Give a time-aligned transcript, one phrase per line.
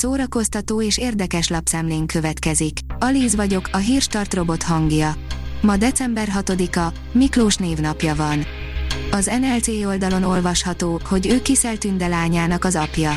[0.00, 2.78] szórakoztató és érdekes lapszemlén következik.
[2.98, 5.14] Alíz vagyok, a hírstart robot hangja.
[5.60, 8.44] Ma december 6-a, Miklós névnapja van.
[9.10, 13.12] Az NLC oldalon olvasható, hogy ő Kiszel lányának az apja.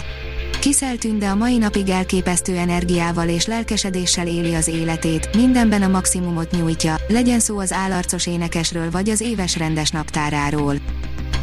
[0.59, 6.51] Kiszel Tünde a mai napig elképesztő energiával és lelkesedéssel éli az életét, mindenben a maximumot
[6.51, 10.75] nyújtja, legyen szó az állarcos énekesről vagy az éves rendes naptáráról.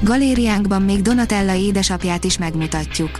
[0.02, 3.10] Galériánkban még Donatella édesapját is megmutatjuk.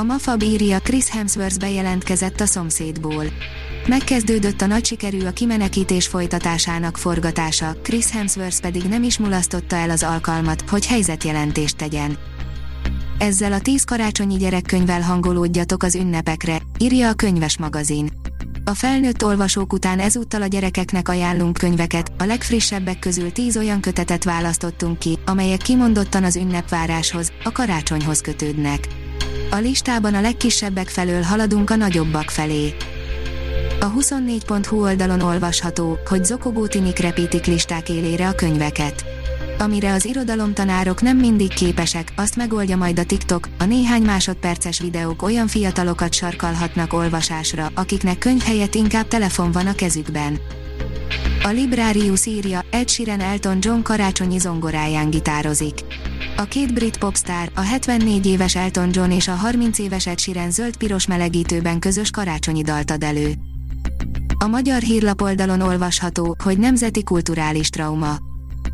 [0.00, 3.24] A Mafab írja Chris Hemsworth bejelentkezett a szomszédból.
[3.86, 9.90] Megkezdődött a nagy sikerű a kimenekítés folytatásának forgatása, Chris Hemsworth pedig nem is mulasztotta el
[9.90, 12.18] az alkalmat, hogy helyzetjelentést tegyen.
[13.18, 18.08] Ezzel a tíz karácsonyi gyerekkönyvvel hangolódjatok az ünnepekre, írja a könyves magazin.
[18.64, 24.24] A felnőtt olvasók után ezúttal a gyerekeknek ajánlunk könyveket, a legfrissebbek közül tíz olyan kötetet
[24.24, 28.99] választottunk ki, amelyek kimondottan az ünnepváráshoz, a karácsonyhoz kötődnek.
[29.52, 32.74] A listában a legkisebbek felől haladunk a nagyobbak felé.
[33.80, 39.04] A 24.hu oldalon olvasható, hogy zokogó tinik repítik listák élére a könyveket.
[39.58, 45.22] Amire az irodalomtanárok nem mindig képesek, azt megoldja majd a TikTok, a néhány másodperces videók
[45.22, 50.40] olyan fiatalokat sarkalhatnak olvasásra, akiknek könyv helyett inkább telefon van a kezükben.
[51.42, 55.74] A Librarius írja, Ed Sheeran Elton John karácsonyi zongoráján gitározik.
[56.40, 60.50] A két brit popstar, a 74 éves Elton John és a 30 éves Ed Sheeran
[60.50, 63.34] zöld-piros melegítőben közös karácsonyi dalt ad elő.
[64.38, 68.16] A magyar hírlap oldalon olvasható, hogy nemzeti kulturális trauma.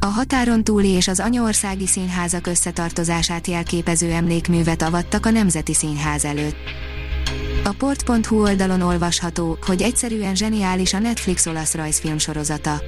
[0.00, 6.56] A határon túli és az anyaországi színházak összetartozását jelképező emlékművet avattak a Nemzeti Színház előtt.
[7.64, 12.82] A port.hu oldalon olvasható, hogy egyszerűen zseniális a Netflix olasz rajzfilm sorozata.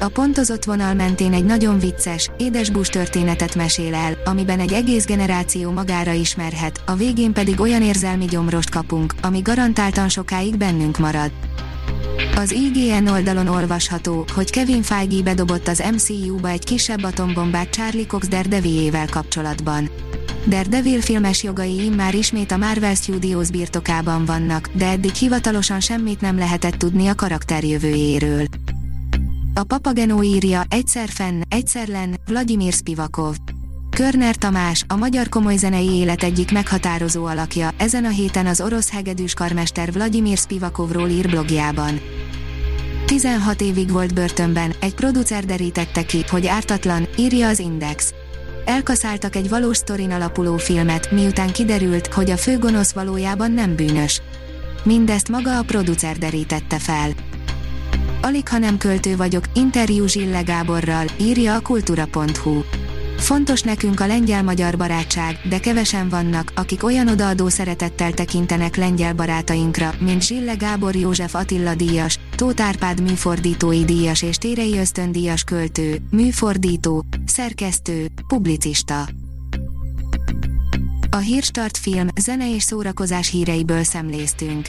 [0.00, 5.70] A pontozott vonal mentén egy nagyon vicces, édesbús történetet mesél el, amiben egy egész generáció
[5.70, 11.30] magára ismerhet, a végén pedig olyan érzelmi gyomrost kapunk, ami garantáltan sokáig bennünk marad.
[12.36, 18.28] Az IGN oldalon olvasható, hogy Kevin Feige bedobott az MCU-ba egy kisebb atombombát Charlie Cox
[18.28, 19.90] Daredevil-ével kapcsolatban.
[20.46, 26.38] Daredevil filmes jogai immár ismét a Marvel Studios birtokában vannak, de eddig hivatalosan semmit nem
[26.38, 28.44] lehetett tudni a karakter jövőjéről.
[29.58, 33.36] A Papageno írja, egyszer fenn, egyszer len, Vladimir Spivakov.
[33.90, 38.90] Körner Tamás, a magyar komoly zenei élet egyik meghatározó alakja, ezen a héten az orosz
[38.90, 42.00] hegedűs karmester Vladimir Spivakovról ír blogjában.
[43.06, 48.12] 16 évig volt börtönben, egy producer derítette ki, hogy ártatlan, írja az Index.
[48.64, 54.22] Elkaszáltak egy valós sztorin alapuló filmet, miután kiderült, hogy a főgonosz valójában nem bűnös.
[54.82, 57.10] Mindezt maga a producer derítette fel.
[58.28, 62.60] Alig ha nem költő vagyok, interjú Zsille Gáborral, írja a kultura.hu.
[63.16, 69.94] Fontos nekünk a lengyel-magyar barátság, de kevesen vannak, akik olyan odaadó szeretettel tekintenek lengyel barátainkra,
[69.98, 77.04] mint Zsille Gábor József Attila díjas, Tóth Árpád műfordítói díjas és Térei ösztöndíjas költő, műfordító,
[77.26, 79.08] szerkesztő, publicista.
[81.10, 84.68] A Hírstart film, zene és szórakozás híreiből szemléztünk.